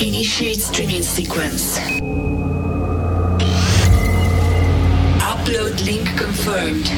Initiate 0.00 0.60
streaming 0.60 1.02
sequence. 1.02 1.78
Upload 5.20 5.84
link 5.86 6.08
confirmed. 6.18 6.90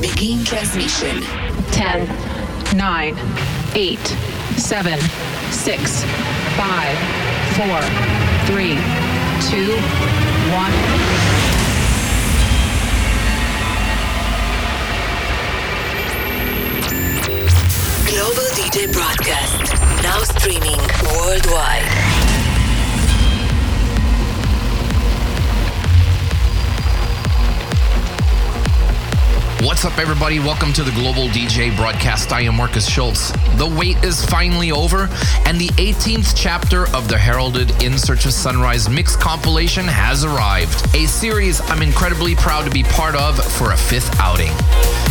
Begin 0.00 0.44
transmission. 0.44 1.20
10, 1.72 2.08
9, 2.76 3.18
8, 3.74 3.98
7, 4.56 4.98
6, 5.50 6.04
5, 6.54 6.98
4, 7.56 7.82
3, 8.46 8.78
2, 9.50 9.76
1. 10.52 11.57
Global 18.10 18.48
DJ 18.54 18.90
broadcast. 18.90 19.74
Now 20.02 20.20
streaming 20.20 20.78
worldwide. 21.12 21.82
What's 29.60 29.84
up, 29.84 29.98
everybody? 29.98 30.38
Welcome 30.38 30.72
to 30.72 30.82
the 30.82 30.90
Global 30.92 31.28
DJ 31.28 31.76
broadcast. 31.76 32.32
I 32.32 32.40
am 32.40 32.56
Markus 32.56 32.88
Schulz. 32.88 33.30
The 33.56 33.66
wait 33.78 34.02
is 34.02 34.24
finally 34.24 34.72
over, 34.72 35.10
and 35.44 35.60
the 35.60 35.68
18th 35.76 36.32
chapter 36.34 36.88
of 36.96 37.08
the 37.08 37.18
heralded 37.18 37.82
In 37.82 37.98
Search 37.98 38.24
of 38.24 38.32
Sunrise 38.32 38.88
mix 38.88 39.16
compilation 39.16 39.84
has 39.84 40.24
arrived. 40.24 40.82
A 40.96 41.04
series 41.04 41.60
I'm 41.70 41.82
incredibly 41.82 42.34
proud 42.36 42.64
to 42.64 42.70
be 42.70 42.84
part 42.84 43.14
of 43.14 43.36
for 43.52 43.72
a 43.72 43.76
fifth 43.76 44.18
outing. 44.18 44.52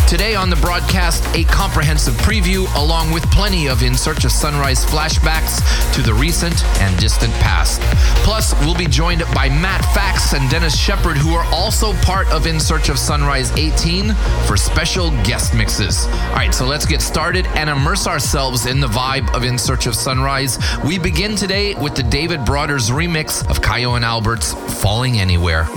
Today 0.08 0.36
on 0.36 0.50
the 0.50 0.56
broadcast, 0.56 1.22
a 1.36 1.44
comprehensive 1.44 2.14
preview 2.14 2.66
along 2.78 3.12
with 3.12 3.30
plenty 3.30 3.68
of 3.68 3.84
In 3.84 3.94
Search 3.94 4.24
of 4.24 4.32
Sunrise 4.32 4.86
flashbacks 4.86 5.60
to 5.94 6.02
the 6.02 6.14
recent 6.14 6.64
and 6.80 6.98
distant 6.98 7.34
past. 7.34 7.82
Plus, 8.24 8.58
we'll 8.62 8.74
be 8.74 8.86
joined 8.86 9.24
by 9.36 9.50
Matt 9.50 9.84
Fax 9.94 10.34
and 10.34 10.50
Denis 10.50 10.78
Sheperd, 10.78 11.18
who 11.18 11.34
are 11.34 11.44
also 11.54 11.92
part 12.04 12.26
of 12.30 12.48
In 12.48 12.58
Search 12.58 12.88
of 12.88 12.98
Sunrise 12.98 13.52
18 13.58 14.14
for 14.46 14.56
special 14.56 15.12
guest 15.26 15.54
mixes. 15.54 16.06
All 16.06 16.36
right, 16.36 16.56
so 16.56 16.66
let's 16.66 16.86
get 16.86 17.02
started 17.02 17.46
and 17.48 17.70
immerse 17.70 18.08
ourselves 18.08 18.66
in 18.66 18.80
the 18.80 18.88
vibe 18.88 19.36
of 19.36 19.44
In 19.44 19.58
Search 19.58 19.88
of 19.88 19.96
Sunrise. 19.96 20.58
We 20.86 21.00
begin 21.00 21.36
today 21.36 21.76
with 21.76 21.96
the 21.96 22.04
David 22.04 22.46
Broaders 22.46 22.92
remix 22.92 23.46
of 23.50 23.60
Kyau 23.60 23.98
and 23.98 24.06
Albert's 24.06 24.54
Falling 24.82 25.20
Anywhere. 25.20 25.68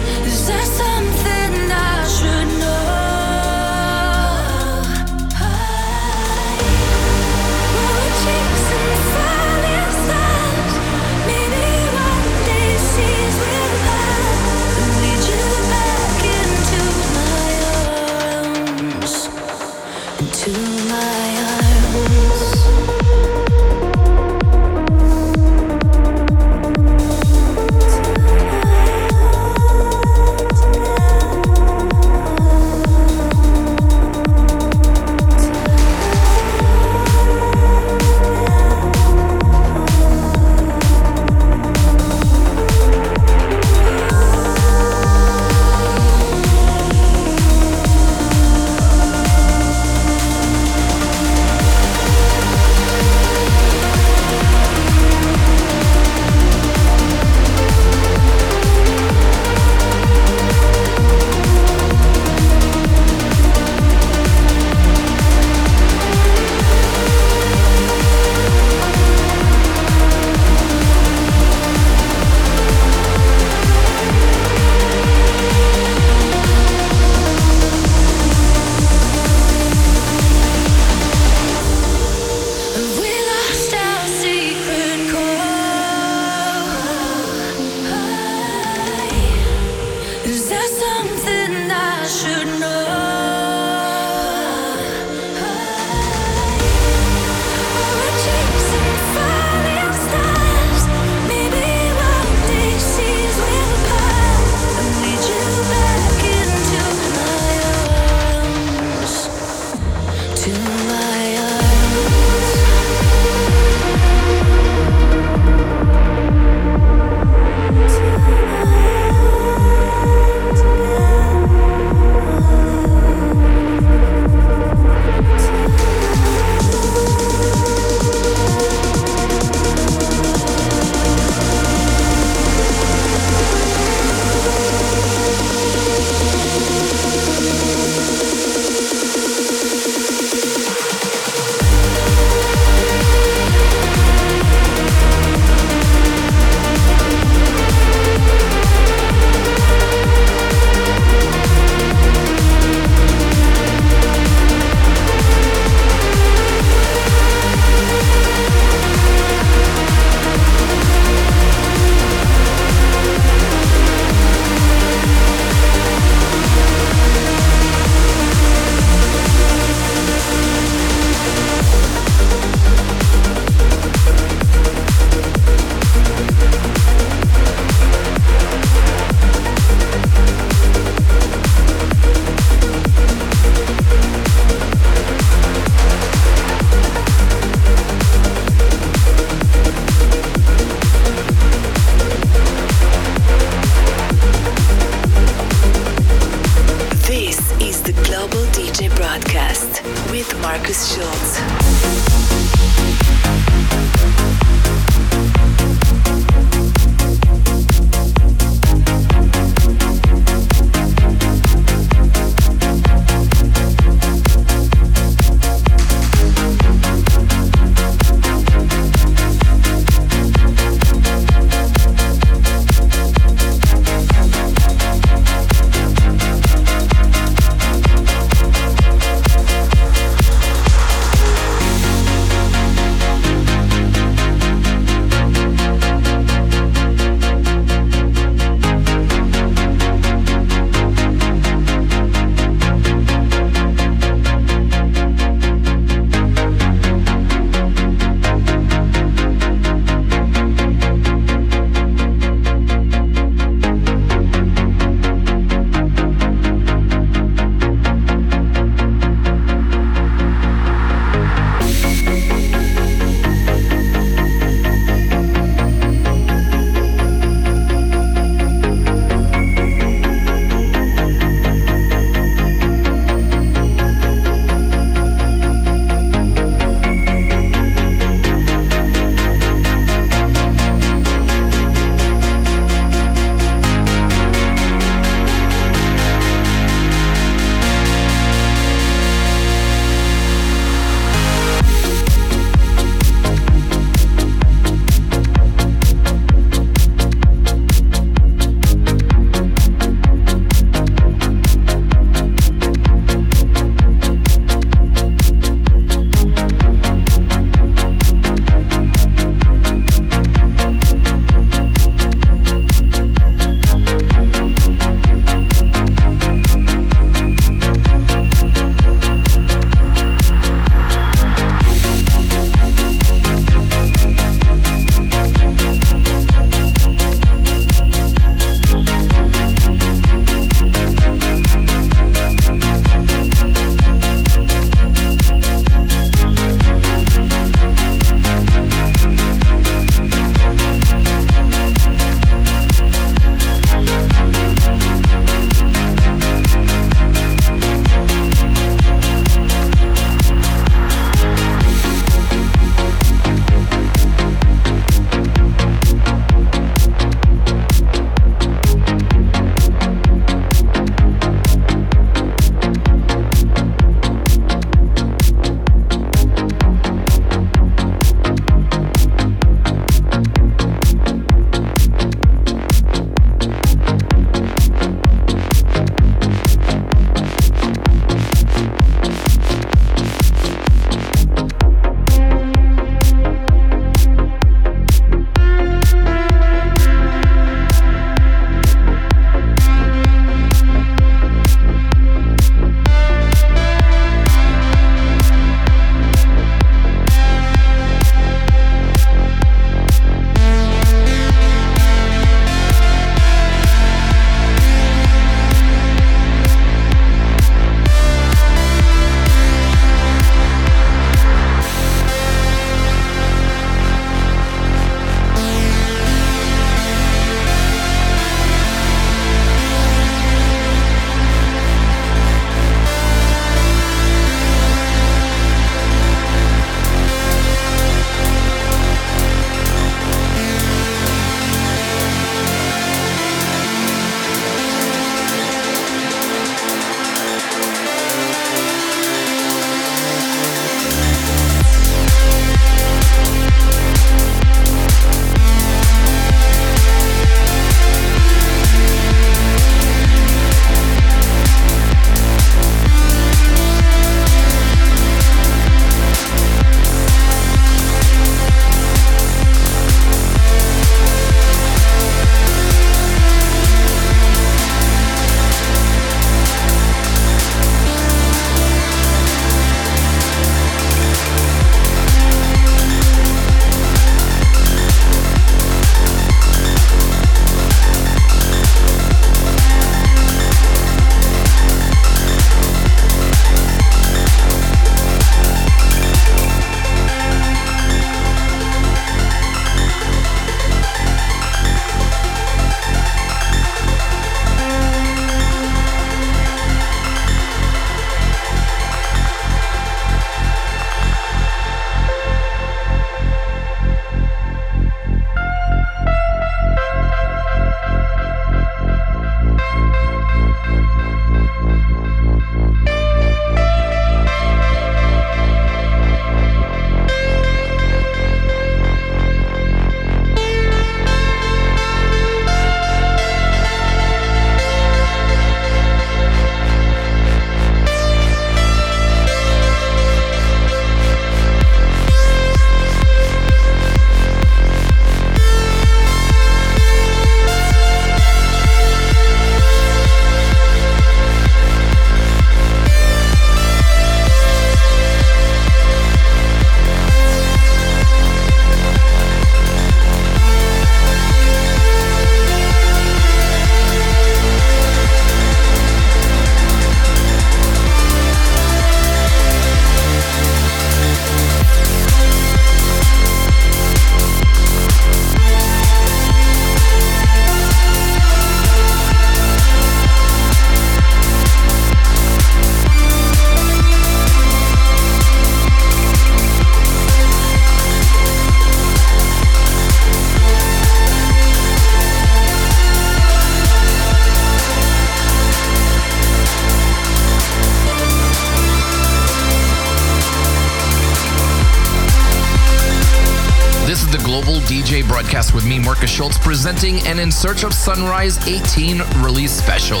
Broadcast 595.00 595.54
with 595.54 595.64
me, 595.64 595.78
Markus 595.78 596.10
Schulz, 596.10 596.36
presenting 596.36 596.98
an 597.06 597.18
In 597.18 597.32
Search 597.32 597.64
of 597.64 597.72
Sunrise 597.72 598.36
18 598.46 599.00
release 599.22 599.50
special. 599.50 600.00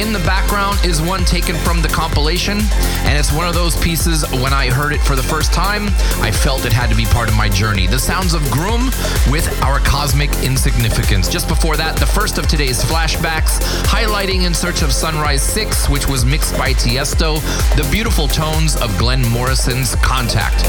In 0.00 0.12
the 0.12 0.22
background 0.26 0.84
is 0.84 1.00
one 1.00 1.24
taken 1.24 1.54
from 1.56 1.82
the 1.82 1.88
compilation, 1.88 2.58
and 3.04 3.16
it's 3.16 3.32
one 3.32 3.46
of 3.46 3.54
those 3.54 3.76
pieces 3.76 4.28
when 4.42 4.52
I 4.52 4.70
heard 4.70 4.92
it 4.92 5.00
for 5.02 5.14
the 5.14 5.22
first 5.22 5.52
time, 5.52 5.86
I 6.20 6.32
felt 6.32 6.64
it 6.64 6.72
had 6.72 6.90
to 6.90 6.96
be 6.96 7.04
part 7.04 7.28
of 7.28 7.36
my 7.36 7.48
journey. 7.48 7.86
The 7.86 7.98
sounds 7.98 8.34
of 8.34 8.42
Groom 8.50 8.86
with 9.30 9.46
Our 9.62 9.78
Cosmic 9.78 10.30
Insignificance. 10.42 11.28
Just 11.28 11.46
before 11.46 11.76
that, 11.76 11.94
the 11.96 12.06
first 12.06 12.38
of 12.38 12.48
today's 12.48 12.82
flashbacks, 12.82 13.60
highlighting 13.84 14.46
In 14.46 14.52
Search 14.52 14.82
of 14.82 14.92
Sunrise 14.92 15.42
6, 15.42 15.88
which 15.88 16.08
was 16.08 16.24
mixed 16.24 16.58
by 16.58 16.72
Tiesto, 16.72 17.40
the 17.76 17.88
beautiful 17.92 18.26
tones 18.26 18.74
of 18.76 18.96
Glenn 18.98 19.22
Morrison's 19.28 19.94
Contact. 19.96 20.64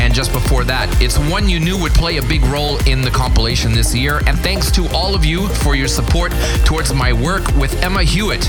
And 0.00 0.12
just 0.12 0.32
before 0.32 0.64
that, 0.64 0.88
it's 1.00 1.18
one 1.18 1.48
you 1.48 1.60
knew 1.60 1.78
would 1.78 1.94
play 1.94 2.16
a 2.16 2.22
big 2.22 2.42
role 2.44 2.71
in 2.86 3.02
the 3.02 3.10
compilation 3.10 3.72
this 3.72 3.94
year. 3.94 4.20
And 4.26 4.38
thanks 4.38 4.70
to 4.72 4.86
all 4.88 5.14
of 5.14 5.24
you 5.24 5.48
for 5.48 5.74
your 5.74 5.88
support 5.88 6.32
towards 6.64 6.92
my 6.94 7.12
work 7.12 7.46
with 7.56 7.82
Emma 7.82 8.02
Hewitt, 8.02 8.48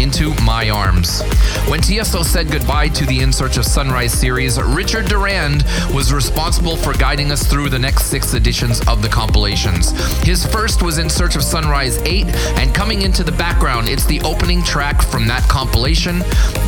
Into 0.00 0.34
My 0.42 0.70
Arms. 0.70 1.22
When 1.68 1.80
Tiesto 1.80 2.24
said 2.24 2.50
goodbye 2.50 2.88
to 2.88 3.06
the 3.06 3.20
In 3.20 3.32
Search 3.32 3.56
of 3.56 3.64
Sunrise 3.64 4.12
series, 4.12 4.60
Richard 4.60 5.06
Durand 5.06 5.64
was 5.92 6.12
responsible 6.12 6.76
for 6.76 6.92
guiding 6.92 7.30
us 7.30 7.46
through 7.46 7.68
the 7.68 7.78
next 7.78 8.06
six 8.06 8.34
editions 8.34 8.80
of 8.88 9.02
the 9.02 9.08
compilations. 9.08 9.90
His 10.22 10.44
first 10.44 10.82
was 10.82 10.98
In 10.98 11.10
Search 11.10 11.36
of 11.36 11.42
Sunrise 11.42 11.98
8, 11.98 12.26
and 12.58 12.74
coming 12.74 13.02
into 13.02 13.24
the 13.24 13.32
background, 13.32 13.88
it's 13.88 14.06
the 14.06 14.20
opening 14.22 14.62
track 14.62 15.02
from 15.02 15.26
that 15.28 15.42
compilation. 15.48 16.20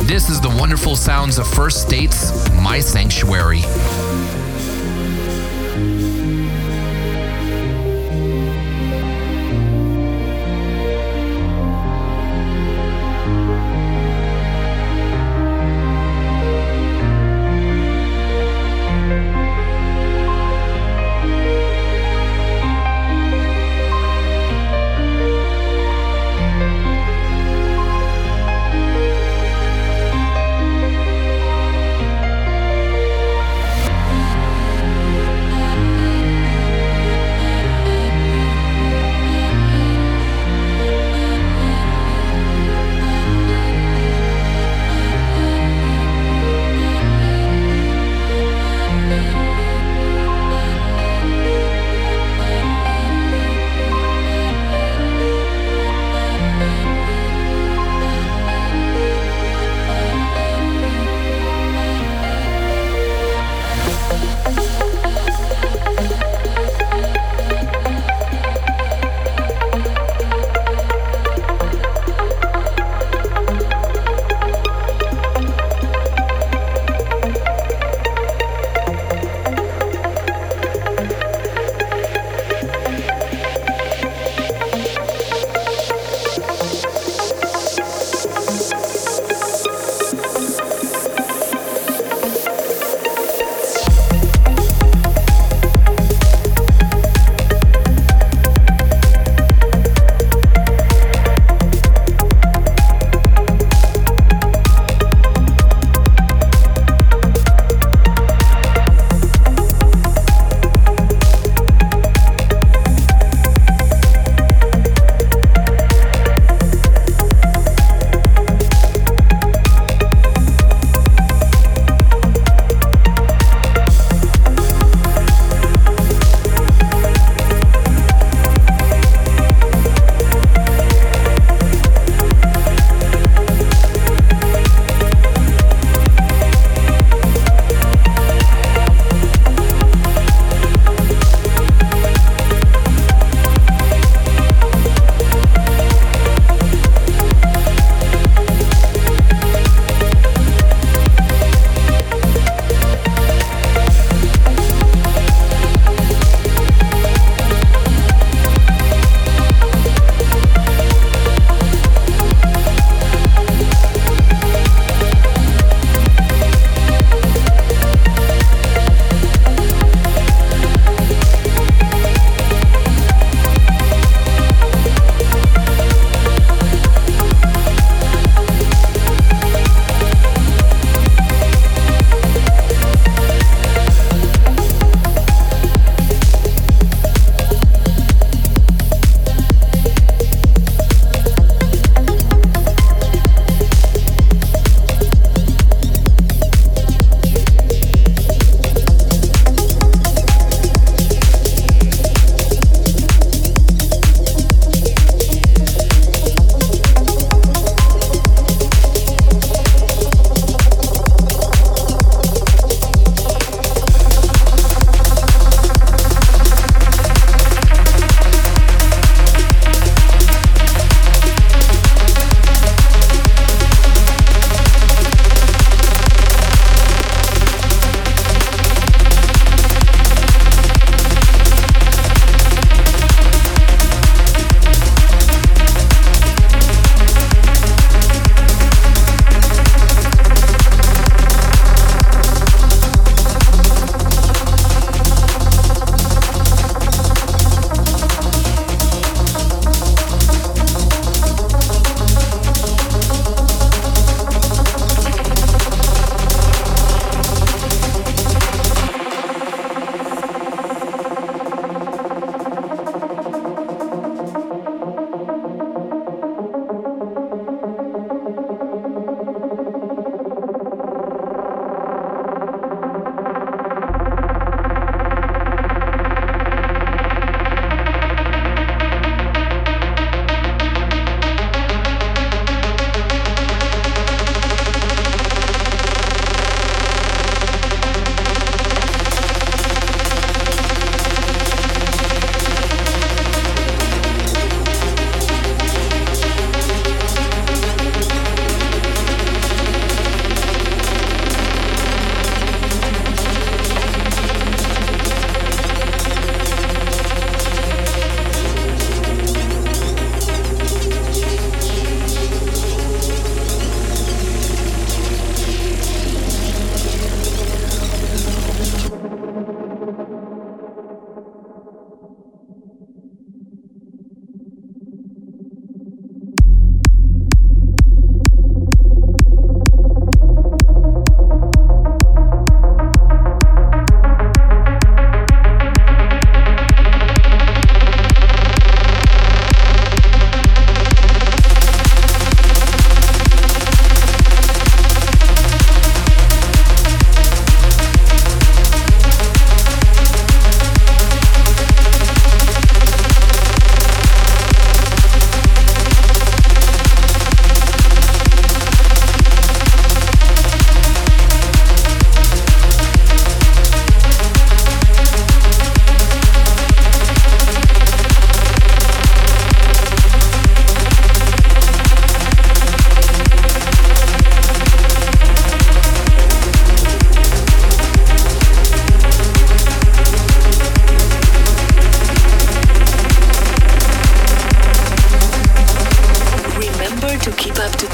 This 0.03 0.29
is 0.29 0.41
the 0.41 0.55
wonderful 0.59 0.95
sounds 0.95 1.37
of 1.37 1.47
First 1.47 1.81
State's 1.81 2.31
My 2.53 2.79
Sanctuary. 2.79 3.63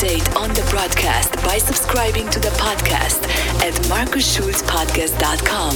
Keep 0.04 0.12
up 0.12 0.20
to 0.20 0.32
date 0.32 0.36
on 0.36 0.50
the 0.50 0.62
broadcast 0.70 1.34
by 1.44 1.58
subscribing 1.58 2.30
to 2.30 2.40
the 2.40 2.50
podcast 2.50 3.24
at 3.62 3.74
marcusschulzpodcast.com 3.86 5.76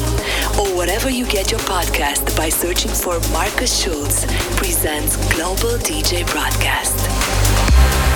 or 0.59 0.77
wherever 0.77 1.09
you 1.09 1.25
get 1.27 1.49
your 1.51 1.59
podcast 1.61 2.35
by 2.35 2.49
searching 2.49 2.91
for 2.91 3.19
Markus 3.31 3.81
Schulz 3.81 4.25
presents 4.57 5.15
Global 5.33 5.77
DJ 5.79 6.29
Broadcast. 6.31 8.06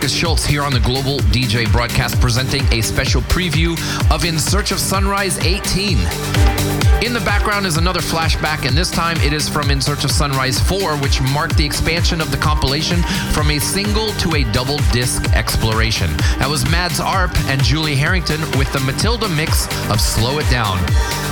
Markus 0.00 0.14
Schulz, 0.14 0.46
here 0.46 0.62
on 0.62 0.72
the 0.72 0.80
Global 0.80 1.18
DJ 1.28 1.70
broadcast, 1.70 2.18
presenting 2.22 2.62
a 2.72 2.80
special 2.80 3.20
preview 3.20 3.78
of 4.10 4.24
In 4.24 4.38
Search 4.38 4.72
of 4.72 4.80
Sunrise 4.80 5.36
18. 5.44 6.79
In 7.02 7.14
the 7.14 7.20
background 7.20 7.64
is 7.64 7.78
another 7.78 8.00
flashback, 8.00 8.68
and 8.68 8.76
this 8.76 8.90
time 8.90 9.16
it 9.22 9.32
is 9.32 9.48
from 9.48 9.70
In 9.70 9.80
Search 9.80 10.04
of 10.04 10.10
Sunrise 10.10 10.60
4, 10.60 10.96
which 10.98 11.22
marked 11.22 11.56
the 11.56 11.64
expansion 11.64 12.20
of 12.20 12.30
the 12.30 12.36
compilation 12.36 13.02
from 13.32 13.50
a 13.50 13.58
single 13.58 14.12
to 14.14 14.34
a 14.34 14.44
double 14.52 14.76
disc 14.92 15.24
exploration. 15.32 16.14
That 16.38 16.50
was 16.50 16.70
Mads 16.70 17.00
Arp 17.00 17.34
and 17.46 17.64
Julie 17.64 17.96
Harrington 17.96 18.38
with 18.58 18.70
the 18.74 18.80
Matilda 18.80 19.30
mix 19.30 19.66
of 19.88 19.98
Slow 19.98 20.40
It 20.40 20.50
Down. 20.50 20.78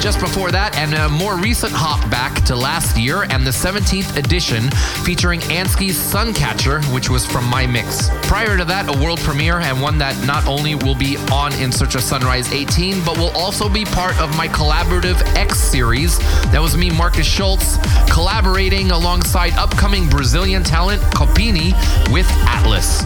Just 0.00 0.20
before 0.20 0.50
that, 0.52 0.74
and 0.74 0.94
a 0.94 1.09
more 1.11 1.37
recent 1.37 1.72
hop 1.74 2.00
back 2.11 2.42
to 2.46 2.57
last 2.57 2.96
year 2.96 3.24
and 3.24 3.46
the 3.46 3.50
17th 3.50 4.16
edition 4.16 4.70
featuring 5.04 5.40
Ansky's 5.50 5.98
Suncatcher, 5.98 6.83
which 6.94 7.11
was 7.11 7.26
from 7.26 7.44
my 7.44 7.66
mix. 7.66 8.09
Prior 8.22 8.57
to 8.57 8.64
that, 8.64 8.88
a 8.88 8.98
world 9.04 9.18
premiere 9.20 9.59
and 9.59 9.83
one 9.83 9.98
that 9.98 10.16
not 10.26 10.46
only 10.46 10.76
will 10.76 10.94
be 10.94 11.18
on 11.31 11.52
In 11.54 11.70
Search 11.70 11.94
of 11.94 12.00
Sunrise 12.00 12.50
18, 12.52 13.04
but 13.04 13.18
will 13.18 13.37
also 13.37 13.68
be 13.68 13.85
part 13.85 14.18
of 14.18 14.35
my 14.35 14.48
collaborative 14.48 15.20
X 15.37 15.58
series. 15.59 16.18
That 16.51 16.61
was 16.61 16.77
me, 16.77 16.90
Markus 16.90 17.27
Schulz, 17.27 17.79
collaborating 18.11 18.90
alongside 18.90 19.53
upcoming 19.55 20.09
Brazilian 20.09 20.62
talent 20.62 21.03
Copini 21.14 21.73
with 22.11 22.27
Atlas. 22.47 23.03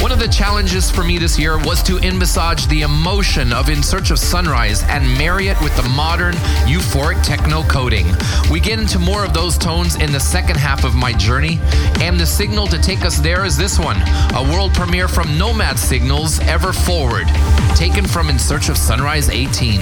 One 0.00 0.12
of 0.12 0.20
the 0.20 0.28
challenges 0.28 0.90
for 0.90 1.02
me 1.02 1.18
this 1.18 1.38
year 1.38 1.58
was 1.58 1.82
to 1.82 1.98
envisage 1.98 2.68
the 2.68 2.82
emotion 2.82 3.52
of 3.52 3.68
In 3.68 3.82
Search 3.82 4.12
of 4.12 4.18
Sunrise 4.20 4.84
and 4.84 5.04
marry 5.18 5.48
it 5.48 5.60
with 5.60 5.76
the 5.76 5.88
modern, 5.88 6.34
euphoric 6.66 7.20
techno 7.24 7.64
coding. 7.64 8.06
We 8.48 8.60
get 8.60 8.78
into 8.78 9.00
more 9.00 9.24
of 9.24 9.34
those 9.34 9.58
tones 9.58 9.96
in 9.96 10.12
the 10.12 10.20
second 10.20 10.56
half 10.56 10.84
of 10.84 10.94
my 10.94 11.12
journey, 11.12 11.58
and 12.00 12.18
the 12.18 12.26
signal 12.26 12.68
to 12.68 12.78
take 12.78 13.04
us 13.04 13.18
there 13.18 13.44
is 13.44 13.56
this 13.56 13.76
one 13.78 14.00
a 14.34 14.52
world 14.52 14.72
premiere 14.72 15.08
from 15.08 15.36
Nomad 15.36 15.76
Signals 15.76 16.38
Ever 16.40 16.72
Forward, 16.72 17.26
taken 17.74 18.06
from 18.06 18.30
In 18.30 18.38
Search 18.38 18.68
of 18.68 18.76
Sunrise 18.76 19.28
18. 19.28 19.80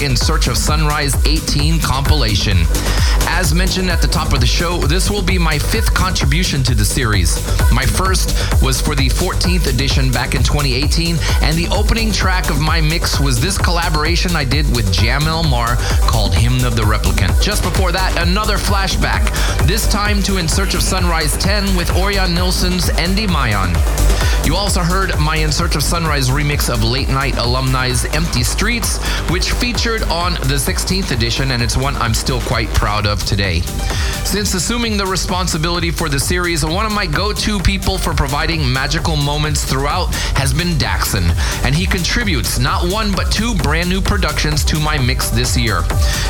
In 0.00 0.16
Search 0.16 0.46
of 0.46 0.56
Sunrise 0.56 1.14
18 1.26 1.80
compilation. 1.80 2.58
As 3.26 3.52
mentioned 3.52 3.90
at 3.90 4.00
the 4.00 4.06
top 4.06 4.32
of 4.32 4.40
the 4.40 4.46
show, 4.46 4.78
this 4.78 5.10
will 5.10 5.22
be 5.22 5.38
my 5.38 5.58
fifth 5.58 5.92
contribution 5.92 6.62
to 6.64 6.74
the 6.74 6.84
series. 6.84 7.36
My 7.72 7.84
first 7.84 8.62
was 8.62 8.80
for 8.80 8.94
the 8.94 9.08
14th 9.08 9.66
edition 9.66 10.12
back 10.12 10.36
in 10.36 10.44
2018, 10.44 11.16
and 11.42 11.56
the 11.56 11.66
opening 11.74 12.12
track 12.12 12.48
of 12.48 12.60
my 12.60 12.80
mix 12.80 13.18
was 13.18 13.40
this 13.40 13.58
collaboration 13.58 14.36
I 14.36 14.44
did 14.44 14.66
with 14.74 14.92
Jam 14.92 15.24
Mar 15.24 15.76
called 16.02 16.32
Hymn 16.32 16.64
of 16.64 16.76
the 16.76 16.82
Replicant. 16.82 17.42
Just 17.42 17.64
before 17.64 17.90
that, 17.90 18.16
another 18.24 18.56
flashback, 18.56 19.26
this 19.66 19.88
time 19.88 20.22
to 20.22 20.36
In 20.36 20.46
Search 20.46 20.74
of 20.74 20.82
Sunrise 20.82 21.36
10 21.38 21.76
with 21.76 21.88
Orjan 21.88 22.34
Nilsen's 22.34 22.88
Endymion. 22.90 23.74
You 24.48 24.56
also 24.56 24.80
heard 24.80 25.12
my 25.20 25.36
In 25.36 25.52
Search 25.52 25.76
of 25.76 25.82
Sunrise 25.82 26.30
remix 26.30 26.72
of 26.72 26.82
Late 26.82 27.10
Night 27.10 27.34
Alumni's 27.34 28.06
Empty 28.14 28.42
Streets, 28.42 28.96
which 29.28 29.52
featured 29.52 30.04
on 30.04 30.32
the 30.32 30.54
16th 30.54 31.10
edition, 31.10 31.50
and 31.50 31.62
it's 31.62 31.76
one 31.76 31.94
I'm 31.96 32.14
still 32.14 32.40
quite 32.40 32.68
proud 32.70 33.06
of 33.06 33.22
today. 33.26 33.60
Since 34.24 34.54
assuming 34.54 34.96
the 34.96 35.04
responsibility 35.04 35.90
for 35.90 36.08
the 36.08 36.18
series, 36.18 36.64
one 36.64 36.86
of 36.86 36.92
my 36.92 37.06
go 37.06 37.34
to 37.34 37.58
people 37.58 37.98
for 37.98 38.14
providing 38.14 38.72
magical 38.72 39.16
moments 39.16 39.64
throughout 39.64 40.14
has 40.34 40.54
been 40.54 40.78
Daxson, 40.78 41.28
and 41.62 41.74
he 41.74 41.84
contributes 41.84 42.58
not 42.58 42.90
one 42.90 43.12
but 43.12 43.30
two 43.30 43.54
brand 43.56 43.90
new 43.90 44.00
productions 44.00 44.64
to 44.64 44.80
my 44.80 44.96
mix 44.96 45.28
this 45.28 45.58
year. 45.58 45.82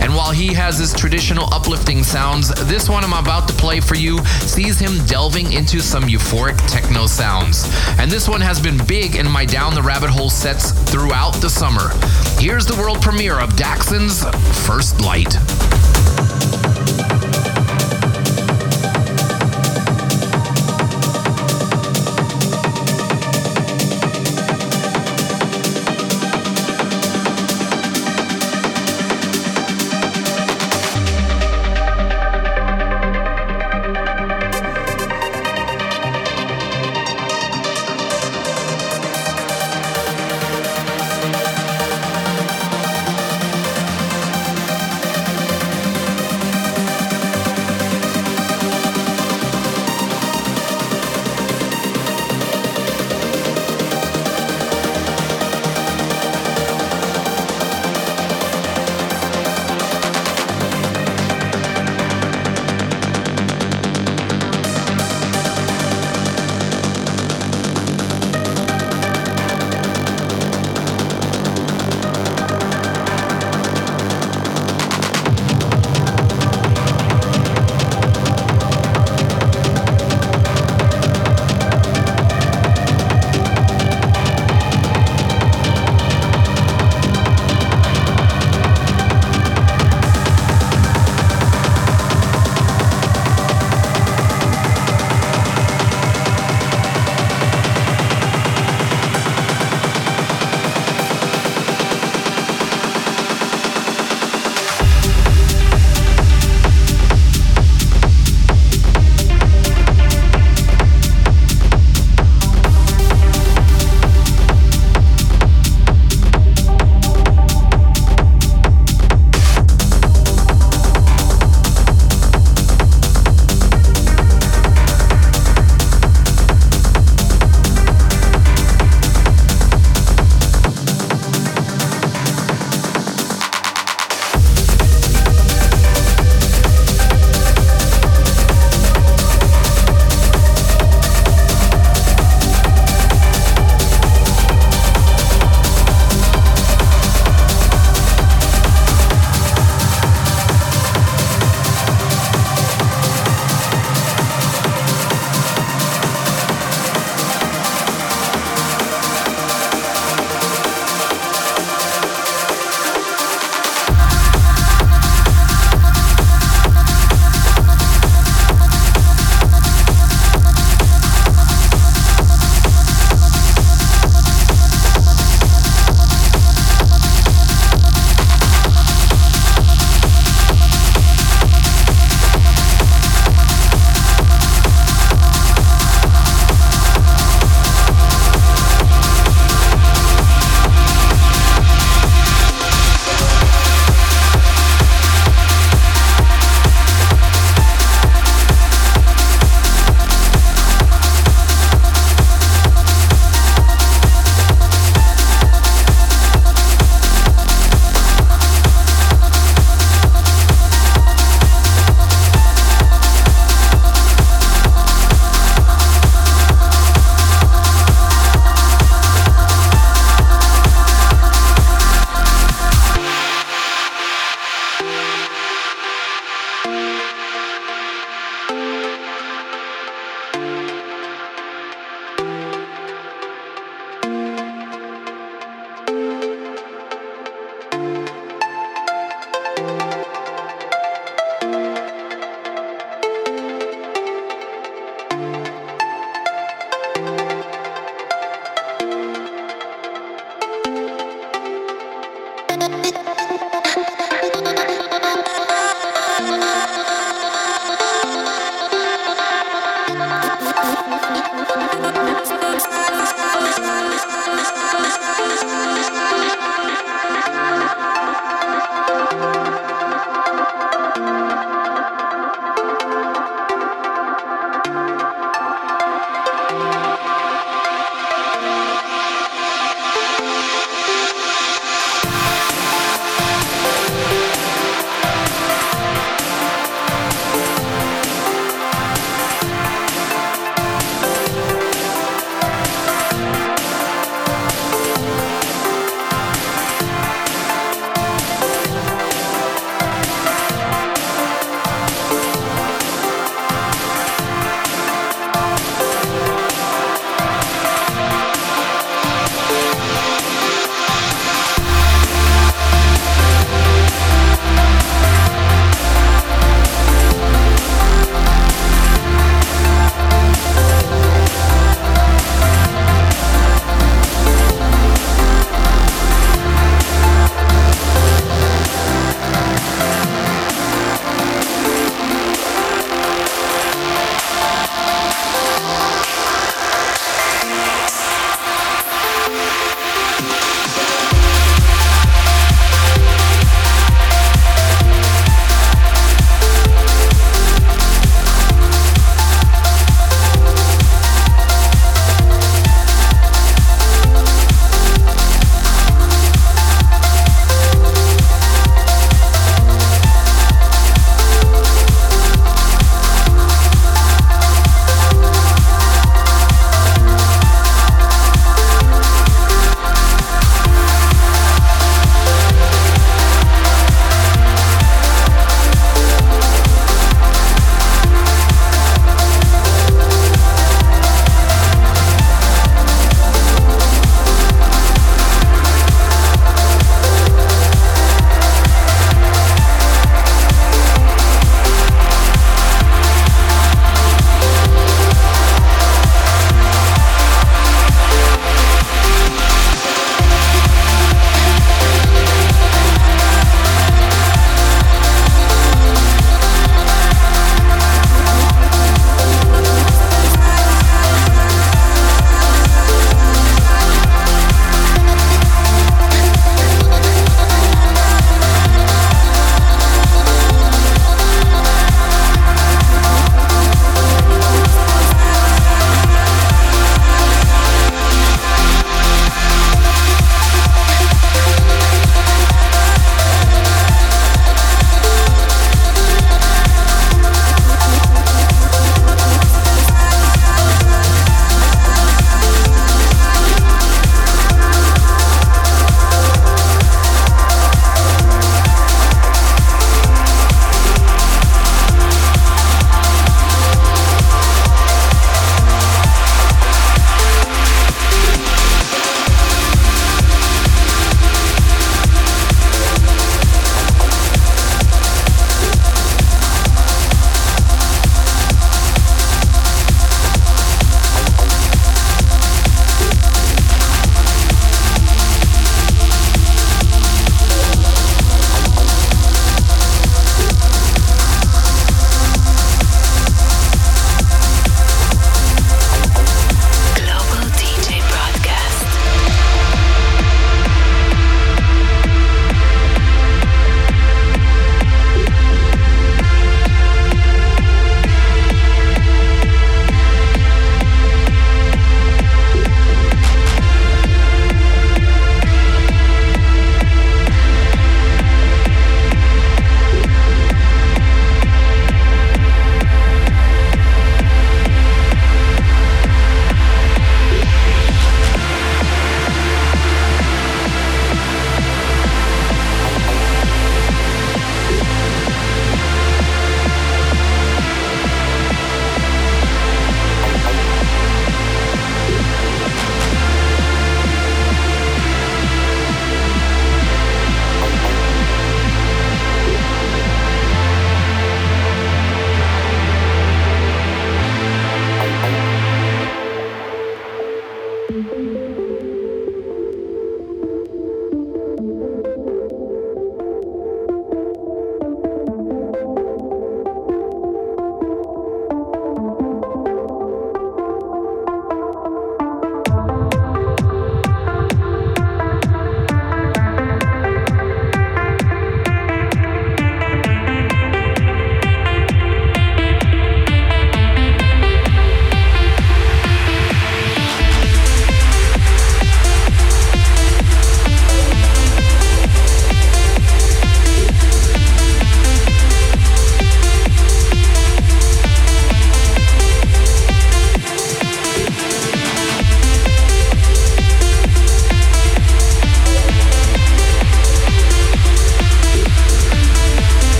And 0.00 0.14
while 0.14 0.30
he 0.30 0.54
has 0.54 0.78
his 0.78 0.92
traditional 0.92 1.52
uplifting 1.52 2.04
sounds, 2.04 2.50
this 2.68 2.88
one 2.88 3.02
I'm 3.02 3.12
about 3.12 3.48
to 3.48 3.54
play 3.54 3.80
for 3.80 3.96
you 3.96 4.24
sees 4.24 4.78
him 4.78 5.04
delving 5.06 5.52
into 5.52 5.80
some 5.80 6.04
euphoric 6.04 6.56
techno 6.68 7.06
sounds. 7.06 7.64
And 7.98 8.03
this 8.10 8.28
one 8.28 8.40
has 8.40 8.60
been 8.60 8.76
big 8.86 9.16
in 9.16 9.30
my 9.30 9.44
Down 9.46 9.74
the 9.74 9.82
Rabbit 9.82 10.10
Hole 10.10 10.28
sets 10.28 10.72
throughout 10.90 11.32
the 11.36 11.48
summer. 11.48 11.90
Here's 12.38 12.66
the 12.66 12.76
world 12.76 13.00
premiere 13.00 13.38
of 13.38 13.50
Daxson's 13.56 14.24
First 14.66 15.00
Light. 15.00 15.34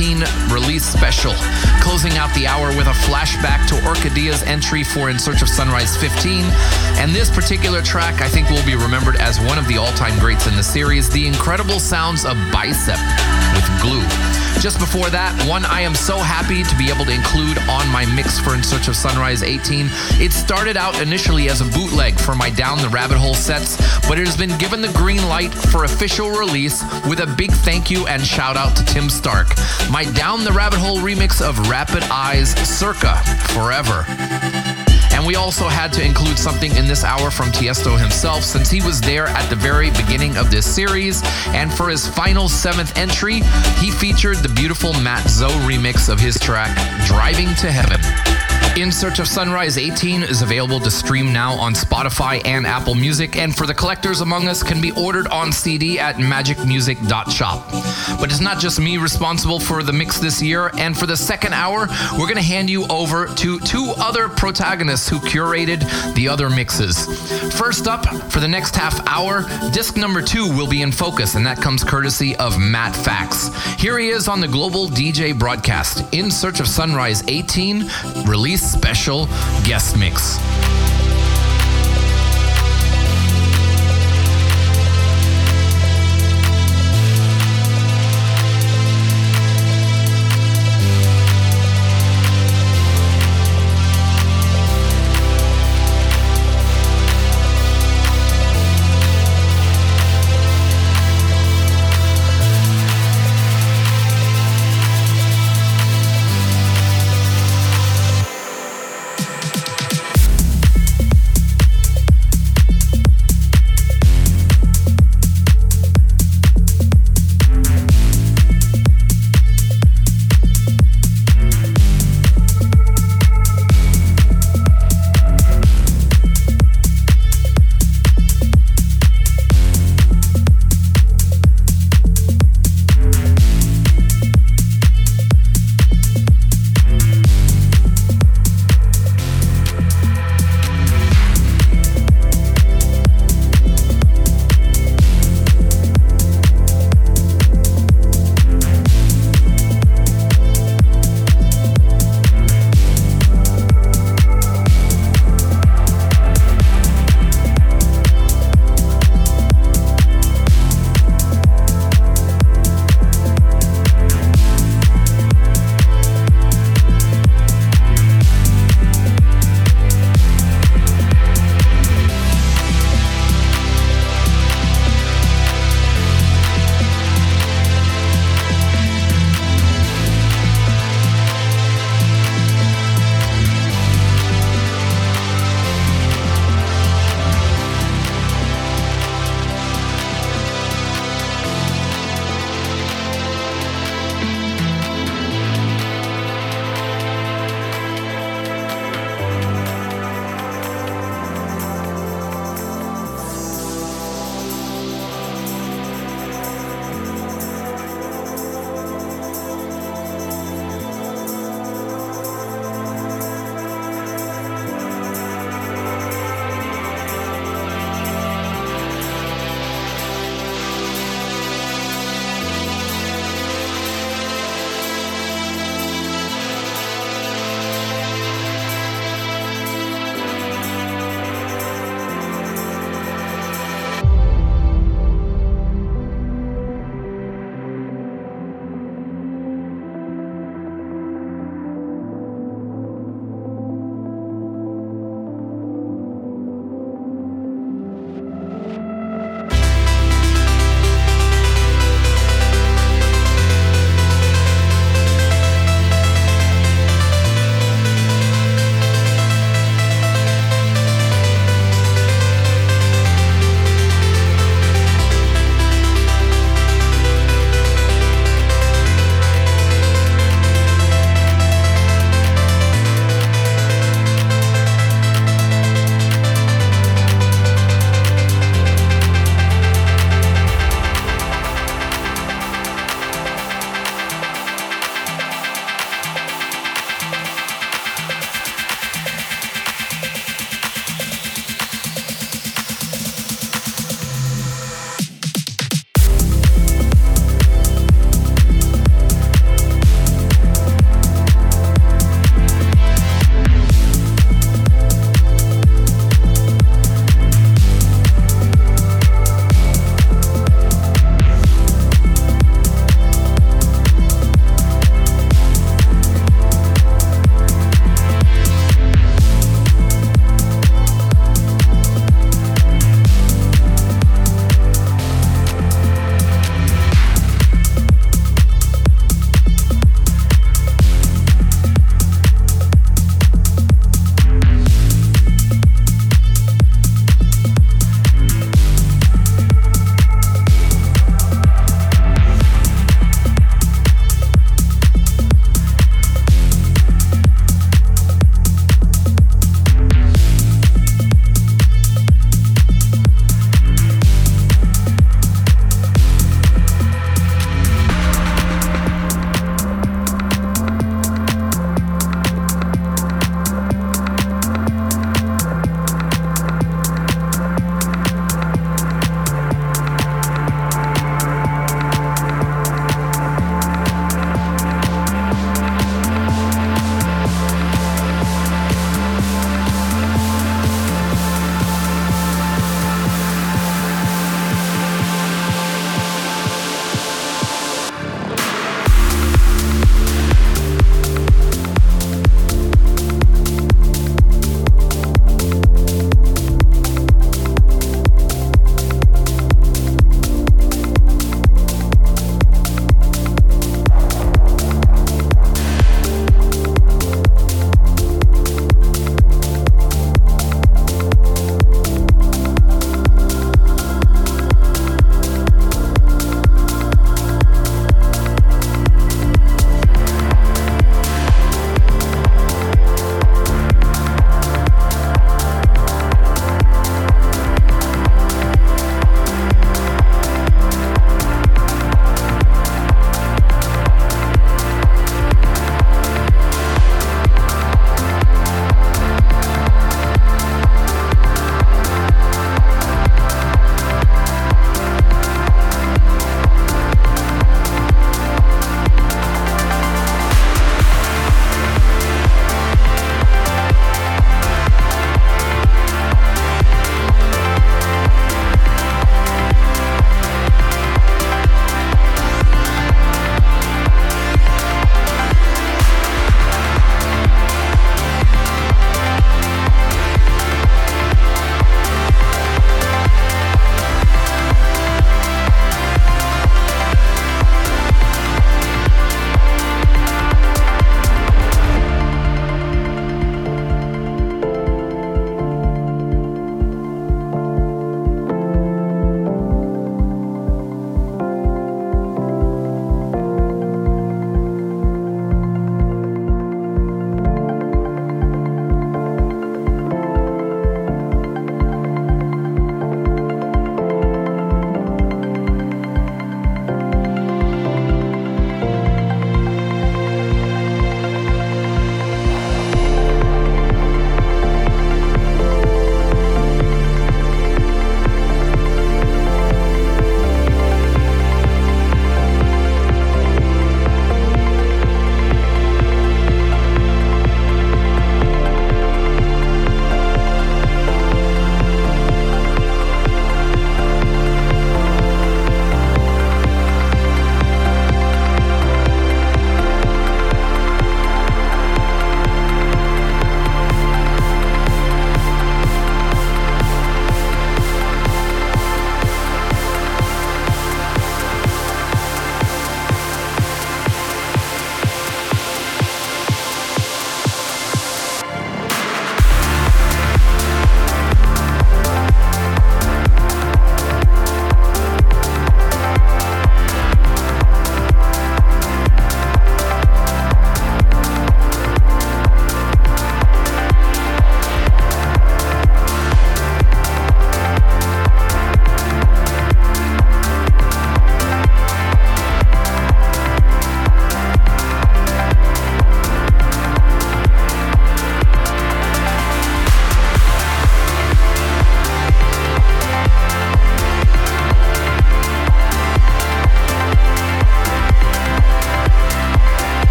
2019 0.00 0.54
release 0.54 0.84
special, 0.84 1.32
closing 1.82 2.16
out 2.16 2.32
the 2.34 2.46
hour 2.46 2.68
with 2.68 2.86
a 2.86 2.96
flashback 3.06 3.66
to 3.68 3.74
Orkidea's 3.86 4.42
entry 4.44 4.82
for 4.82 5.10
In 5.10 5.18
Search 5.18 5.42
of 5.42 5.48
Sunrise 5.48 5.96
15. 5.96 6.44
And 6.96 7.14
this 7.14 7.30
particular 7.30 7.82
track, 7.82 8.20
I 8.22 8.28
think, 8.28 8.48
will 8.48 8.64
be 8.64 8.74
remembered 8.74 9.16
as 9.16 9.40
one 9.40 9.58
of 9.58 9.68
the 9.68 9.76
all 9.76 9.92
time 9.92 10.18
greats 10.18 10.46
in 10.46 10.56
the 10.56 10.62
series 10.62 11.10
The 11.10 11.26
Incredible 11.26 11.80
Sounds 11.80 12.24
of 12.24 12.36
Bicep 12.50 12.98
with 13.54 13.82
Glue. 13.82 14.29
Just 14.60 14.78
before 14.78 15.08
that, 15.08 15.32
one 15.48 15.64
I 15.64 15.80
am 15.80 15.94
so 15.94 16.18
happy 16.18 16.62
to 16.62 16.76
be 16.76 16.90
able 16.90 17.06
to 17.06 17.14
include 17.14 17.56
on 17.60 17.88
my 17.88 18.04
mix 18.14 18.38
for 18.38 18.54
In 18.54 18.62
Search 18.62 18.88
of 18.88 18.94
Sunrise 18.94 19.42
18. 19.42 19.88
It 20.20 20.32
started 20.32 20.76
out 20.76 21.00
initially 21.00 21.48
as 21.48 21.62
a 21.62 21.64
bootleg 21.64 22.20
for 22.20 22.34
my 22.34 22.50
Down 22.50 22.76
the 22.76 22.90
Rabbit 22.90 23.16
Hole 23.16 23.32
sets, 23.32 23.78
but 24.06 24.18
it 24.18 24.26
has 24.26 24.36
been 24.36 24.56
given 24.58 24.82
the 24.82 24.92
green 24.92 25.26
light 25.28 25.54
for 25.54 25.84
official 25.84 26.28
release 26.28 26.82
with 27.08 27.20
a 27.20 27.34
big 27.38 27.52
thank 27.52 27.90
you 27.90 28.06
and 28.06 28.22
shout 28.22 28.58
out 28.58 28.76
to 28.76 28.84
Tim 28.84 29.08
Stark. 29.08 29.48
My 29.90 30.04
Down 30.12 30.44
the 30.44 30.52
Rabbit 30.52 30.78
Hole 30.78 30.98
remix 30.98 31.40
of 31.40 31.58
Rapid 31.70 32.02
Eyes 32.10 32.50
Circa 32.68 33.16
Forever. 33.54 34.04
We 35.30 35.36
also 35.36 35.68
had 35.68 35.92
to 35.92 36.04
include 36.04 36.40
something 36.40 36.74
in 36.74 36.88
this 36.88 37.04
hour 37.04 37.30
from 37.30 37.52
Tiesto 37.52 37.96
himself 37.96 38.42
since 38.42 38.68
he 38.68 38.82
was 38.82 39.00
there 39.00 39.28
at 39.28 39.48
the 39.48 39.54
very 39.54 39.90
beginning 39.92 40.36
of 40.36 40.50
this 40.50 40.66
series. 40.66 41.22
And 41.50 41.72
for 41.72 41.88
his 41.88 42.04
final 42.04 42.48
seventh 42.48 42.98
entry, 42.98 43.34
he 43.78 43.92
featured 43.92 44.38
the 44.38 44.48
beautiful 44.48 44.92
Mat 44.92 45.30
Zo 45.30 45.48
remix 45.60 46.12
of 46.12 46.18
his 46.18 46.36
track, 46.36 46.76
Driving 47.06 47.54
to 47.60 47.70
Heaven. 47.70 48.00
In 48.76 48.90
Search 48.90 49.20
of 49.20 49.28
Sunrise 49.28 49.78
18 49.78 50.24
is 50.24 50.42
available 50.42 50.80
to 50.80 50.90
stream 50.90 51.32
now 51.32 51.52
on 51.52 51.74
Spotify 51.74 52.44
and 52.44 52.66
Apple 52.66 52.96
Music, 52.96 53.36
and 53.36 53.56
for 53.56 53.68
the 53.68 53.74
collectors 53.74 54.22
among 54.22 54.48
us, 54.48 54.64
can 54.64 54.80
be 54.80 54.90
ordered 54.92 55.28
on 55.28 55.52
CD 55.52 56.00
at 56.00 56.16
magicmusic.shop. 56.16 57.70
But 58.18 58.30
it's 58.30 58.40
not 58.40 58.58
just 58.58 58.80
me 58.80 58.98
responsible 58.98 59.60
for 59.60 59.82
the 59.82 59.92
mix 59.92 60.18
this 60.18 60.42
year, 60.42 60.70
and 60.78 60.96
for 60.96 61.06
the 61.06 61.16
second 61.16 61.52
hour, 61.52 61.86
we're 62.12 62.26
going 62.26 62.36
to 62.36 62.42
hand 62.42 62.70
you 62.70 62.86
over 62.88 63.26
to 63.26 63.58
two 63.60 63.92
other 63.98 64.28
protagonists 64.28 65.08
who 65.08 65.18
curated 65.18 65.80
the 66.14 66.28
other 66.28 66.50
mixes. 66.50 67.06
First 67.56 67.86
up, 67.86 68.06
for 68.30 68.40
the 68.40 68.48
next 68.48 68.74
half 68.74 69.06
hour, 69.06 69.42
disc 69.70 69.96
number 69.96 70.22
two 70.22 70.48
will 70.48 70.68
be 70.68 70.82
in 70.82 70.92
focus, 70.92 71.34
and 71.34 71.46
that 71.46 71.60
comes 71.60 71.84
courtesy 71.84 72.36
of 72.36 72.58
Matt 72.58 72.96
Fax. 72.96 73.48
Here 73.80 73.98
he 73.98 74.08
is 74.08 74.28
on 74.28 74.40
the 74.40 74.48
Global 74.48 74.88
DJ 74.88 75.38
broadcast, 75.38 76.04
In 76.12 76.30
Search 76.30 76.60
of 76.60 76.68
Sunrise 76.68 77.22
18, 77.28 77.88
release 78.26 78.62
special 78.62 79.26
guest 79.64 79.96
mix. 79.96 80.38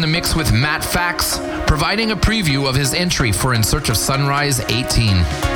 In 0.00 0.10
the 0.10 0.18
mix 0.18 0.34
with 0.34 0.50
Matt 0.50 0.82
Fax, 0.82 1.36
providing 1.66 2.10
a 2.10 2.16
preview 2.16 2.66
of 2.66 2.74
his 2.74 2.94
entry 2.94 3.32
for 3.32 3.52
In 3.52 3.62
Search 3.62 3.90
of 3.90 3.98
Sunrise 3.98 4.60
18. 4.60 5.49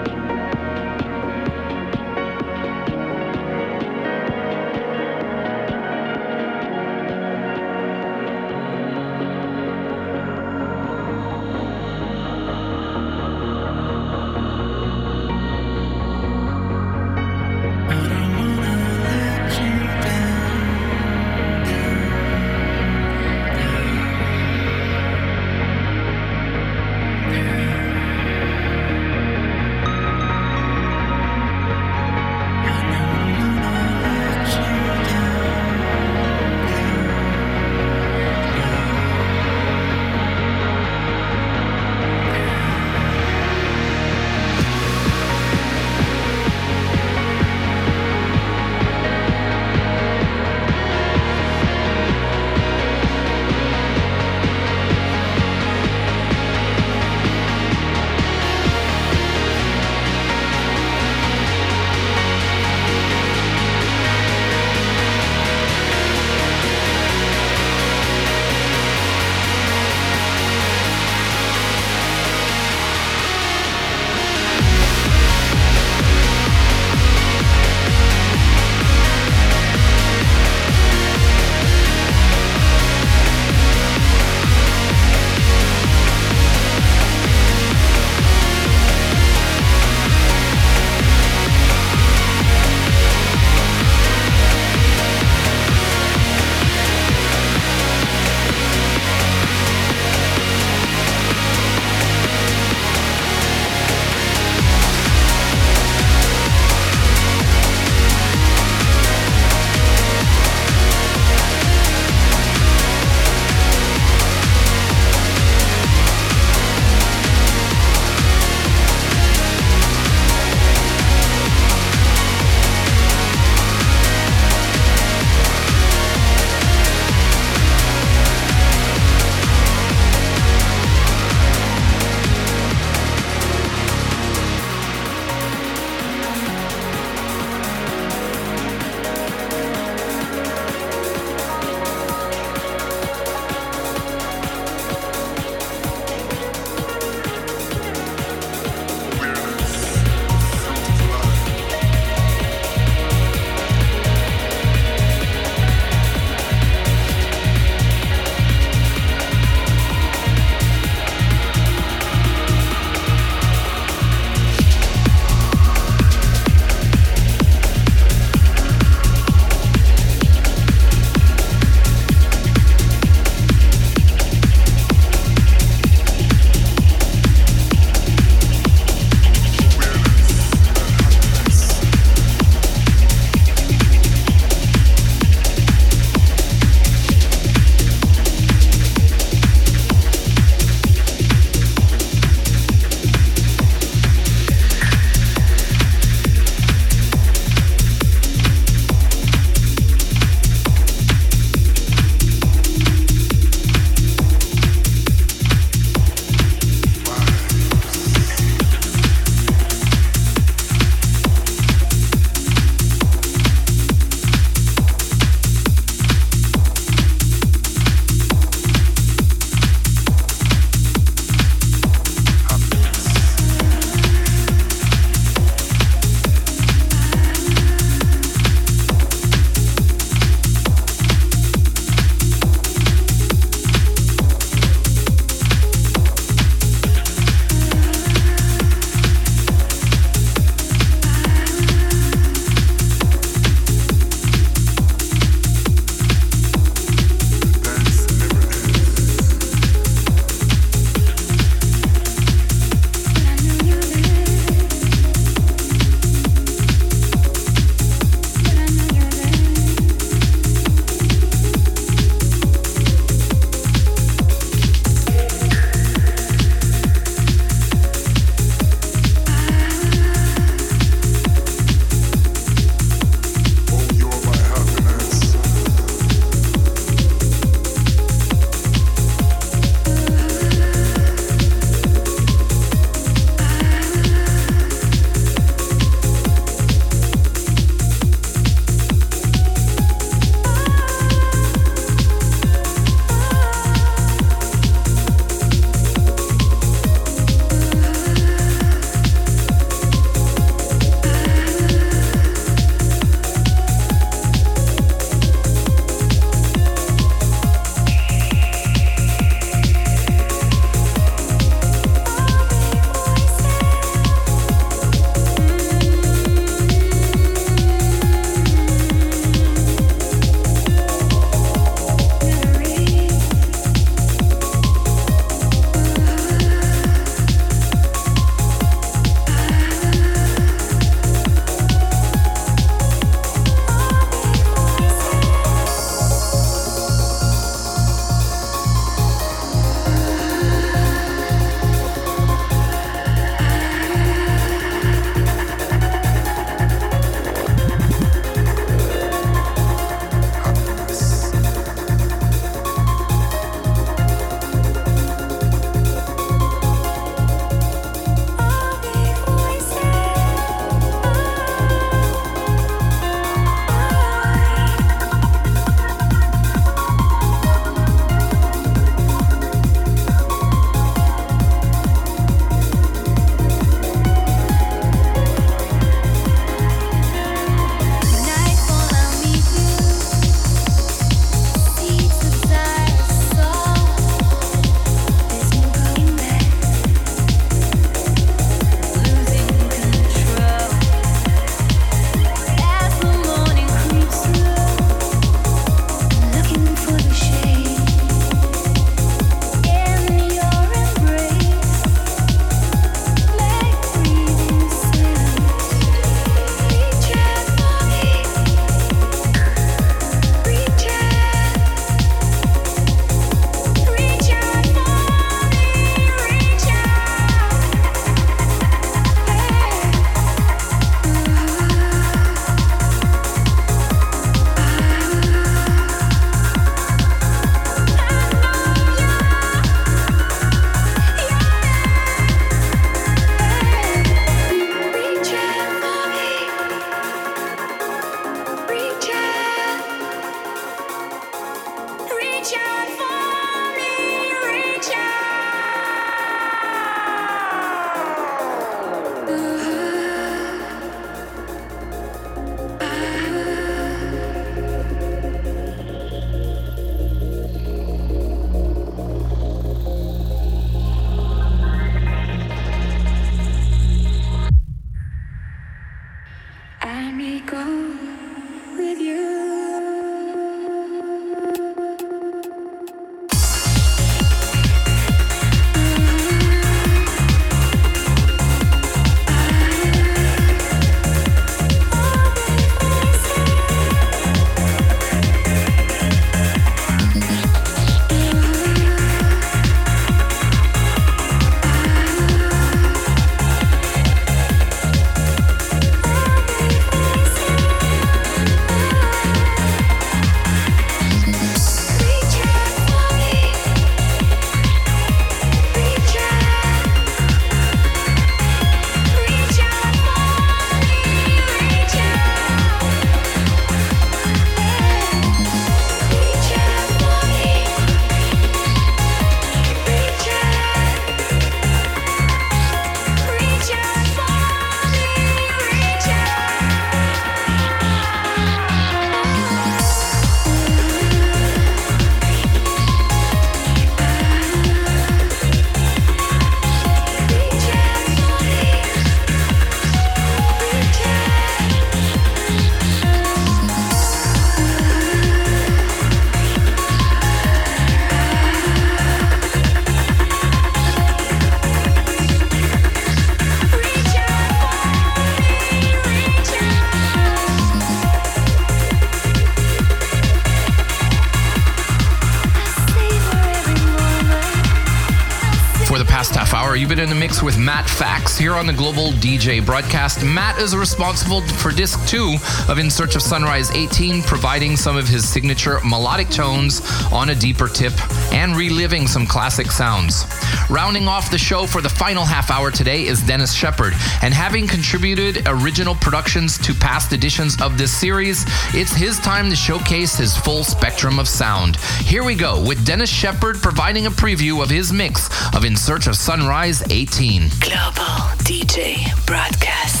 In 567.01 567.09
the 567.09 567.15
mix 567.15 567.41
with 567.41 567.57
Matt 567.57 567.89
Fax 567.89 568.37
here 568.37 568.53
on 568.53 568.67
the 568.67 568.73
Global 568.73 569.11
DJ 569.13 569.65
broadcast. 569.65 570.23
Matt 570.23 570.59
is 570.59 570.75
responsible 570.75 571.41
for 571.41 571.71
disc 571.71 571.99
two 572.07 572.35
of 572.69 572.77
In 572.77 572.91
Search 572.91 573.15
of 573.15 573.23
Sunrise 573.23 573.71
18, 573.71 574.21
providing 574.21 574.75
some 574.75 574.95
of 574.95 575.07
his 575.07 575.27
signature 575.27 575.79
melodic 575.83 576.29
tones 576.29 576.81
on 577.11 577.29
a 577.29 577.35
deeper 577.35 577.67
tip 577.67 577.93
and 578.31 578.55
reliving 578.55 579.07
some 579.07 579.25
classic 579.25 579.71
sounds. 579.71 580.25
Rounding 580.69 581.07
off 581.07 581.31
the 581.31 581.37
show 581.37 581.65
for 581.65 581.81
the 581.81 581.89
final 581.89 582.25
half 582.25 582.49
hour 582.49 582.71
today 582.71 583.05
is 583.05 583.21
Denis 583.21 583.55
Sheperd, 583.55 583.93
and 584.23 584.33
having 584.33 584.67
contributed 584.67 585.43
original 585.47 585.95
productions 585.95 586.57
to 586.59 586.73
past 586.73 587.13
editions 587.13 587.61
of 587.61 587.77
this 587.77 587.91
series, 587.91 588.45
it's 588.73 588.93
his 588.93 589.19
time 589.19 589.49
to 589.49 589.55
showcase 589.55 590.15
his 590.15 590.35
full 590.37 590.63
spectrum 590.63 591.19
of 591.19 591.27
sound. 591.27 591.77
Here 592.05 592.23
we 592.23 592.35
go 592.35 592.63
with 592.65 592.85
Denis 592.85 593.11
Sheperd 593.11 593.61
providing 593.61 594.05
a 594.05 594.11
preview 594.11 594.61
of 594.63 594.69
his 594.69 594.93
mix 594.93 595.29
of 595.55 595.65
In 595.65 595.75
Search 595.75 596.07
of 596.07 596.15
Sunrise 596.15 596.83
18. 596.89 597.49
Global 597.59 598.31
DJ 598.43 599.25
Broadcast. 599.25 600.00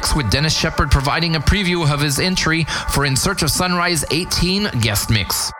Mix 0.00 0.14
with 0.14 0.30
Denis 0.30 0.58
Sheperd 0.58 0.90
providing 0.90 1.36
a 1.36 1.40
preview 1.40 1.86
of 1.92 2.00
his 2.00 2.18
entry 2.18 2.64
for 2.88 3.04
In 3.04 3.14
Search 3.14 3.42
of 3.42 3.50
Sunrise 3.50 4.02
18 4.10 4.70
guest 4.80 5.10
mix. 5.10 5.52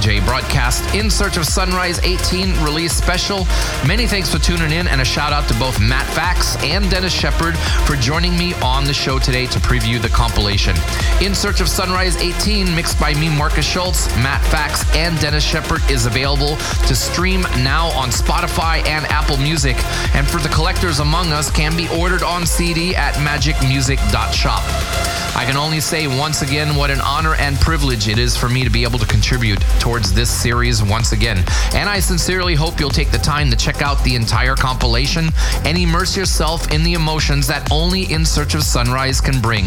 DJ 0.00 0.24
broadcast 0.24 0.94
In 0.94 1.10
Search 1.10 1.36
of 1.36 1.44
Sunrise 1.44 1.98
18 2.02 2.64
release 2.64 2.94
special. 2.94 3.46
Many 3.86 4.06
thanks 4.06 4.32
for 4.32 4.38
tuning 4.38 4.72
in 4.72 4.88
and 4.88 5.02
a 5.02 5.04
shout 5.04 5.30
out 5.30 5.46
to 5.48 5.54
both 5.58 5.78
Matt 5.78 6.06
Fax 6.14 6.56
and 6.64 6.90
Denis 6.90 7.14
Sheperd 7.14 7.54
for 7.86 7.96
joining 7.96 8.34
me 8.38 8.54
on 8.62 8.84
the 8.84 8.94
show 8.94 9.18
today 9.18 9.44
to 9.48 9.58
preview 9.58 10.00
the 10.00 10.08
compilation. 10.08 10.74
In 11.20 11.34
Search 11.34 11.60
of 11.60 11.68
Sunrise 11.68 12.16
18, 12.16 12.74
mixed 12.74 12.98
by 12.98 13.12
me, 13.12 13.28
Markus 13.28 13.66
Schulz, 13.66 14.08
Matt 14.16 14.42
Fax, 14.46 14.90
and 14.96 15.20
Denis 15.20 15.44
Sheperd, 15.44 15.90
is 15.90 16.06
available 16.06 16.56
to 16.86 16.94
stream 16.94 17.42
now 17.58 17.88
on 17.88 18.08
Spotify 18.08 18.82
and 18.86 19.04
Apple 19.06 19.36
Music. 19.36 19.76
And 20.14 20.26
for 20.26 20.38
the 20.38 20.48
collectors 20.48 21.00
among 21.00 21.30
us, 21.32 21.50
can 21.50 21.76
be 21.76 21.90
ordered 21.90 22.22
on 22.22 22.46
CD 22.46 22.96
at 22.96 23.16
magicmusic.shop. 23.16 24.62
I 25.36 25.44
can 25.44 25.56
only 25.56 25.80
say 25.80 26.06
once 26.06 26.42
again 26.42 26.74
what 26.74 26.90
an 26.90 27.00
honor 27.00 27.34
and 27.34 27.58
privilege 27.60 28.08
it 28.08 28.18
is 28.18 28.36
for 28.36 28.48
me 28.48 28.64
to 28.64 28.70
be 28.70 28.82
able 28.82 28.98
to 28.98 29.06
contribute 29.06 29.59
towards 29.78 30.12
this 30.12 30.30
series 30.30 30.82
once 30.82 31.12
again. 31.12 31.44
And 31.74 31.88
I 31.88 32.00
sincerely 32.00 32.54
hope 32.54 32.80
you'll 32.80 32.90
take 32.90 33.10
the 33.10 33.18
time 33.18 33.50
to 33.50 33.56
check 33.56 33.82
out 33.82 34.02
the 34.02 34.14
entire 34.14 34.56
compilation 34.56 35.28
and 35.64 35.78
immerse 35.78 36.16
yourself 36.16 36.72
in 36.72 36.82
the 36.82 36.94
emotions 36.94 37.46
that 37.46 37.70
only 37.70 38.12
In 38.12 38.24
Search 38.24 38.54
of 38.54 38.62
Sunrise 38.62 39.20
can 39.20 39.40
bring. 39.40 39.66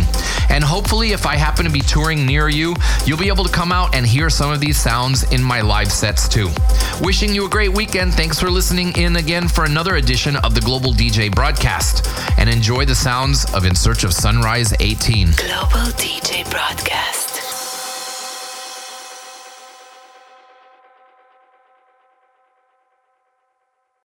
And 0.49 0.63
hopefully, 0.63 1.11
if 1.11 1.25
I 1.25 1.35
happen 1.35 1.65
to 1.65 1.71
be 1.71 1.81
touring 1.81 2.25
near 2.25 2.49
you, 2.49 2.75
you'll 3.05 3.17
be 3.17 3.27
able 3.27 3.43
to 3.43 3.51
come 3.51 3.71
out 3.71 3.95
and 3.95 4.05
hear 4.05 4.29
some 4.29 4.51
of 4.51 4.59
these 4.59 4.77
sounds 4.77 5.23
in 5.31 5.41
my 5.41 5.61
live 5.61 5.91
sets 5.91 6.27
too. 6.27 6.49
Wishing 7.01 7.33
you 7.33 7.45
a 7.45 7.49
great 7.49 7.73
weekend. 7.73 8.13
Thanks 8.13 8.39
for 8.39 8.49
listening 8.49 8.95
in 8.97 9.15
again 9.15 9.47
for 9.47 9.65
another 9.65 9.95
edition 9.95 10.35
of 10.37 10.55
the 10.55 10.61
Global 10.61 10.93
DJ 10.93 11.33
broadcast. 11.33 12.07
And 12.37 12.49
enjoy 12.49 12.85
the 12.85 12.95
sounds 12.95 13.45
of 13.53 13.65
In 13.65 13.75
Search 13.75 14.03
of 14.03 14.13
Sunrise 14.13 14.73
18. 14.79 15.31
Global 15.37 15.91
DJ 15.97 16.49
Broadcast. 16.49 17.22